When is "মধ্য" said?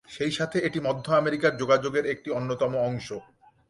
0.79-1.05